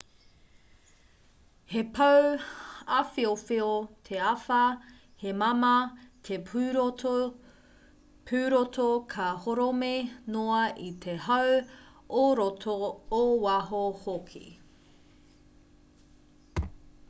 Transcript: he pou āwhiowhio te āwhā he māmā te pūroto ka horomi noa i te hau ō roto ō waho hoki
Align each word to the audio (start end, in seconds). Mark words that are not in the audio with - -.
he 1.73 1.81
pou 1.97 2.15
āwhiowhio 2.99 3.67
te 4.09 4.17
āwhā 4.29 4.61
he 5.25 5.33
māmā 5.41 5.73
te 6.29 6.39
pūroto 6.55 8.87
ka 9.13 9.27
horomi 9.45 9.93
noa 10.37 10.63
i 10.87 10.89
te 11.07 11.17
hau 11.29 11.53
ō 12.25 12.27
roto 12.41 12.79
ō 13.21 13.21
waho 13.47 13.85
hoki 14.07 14.43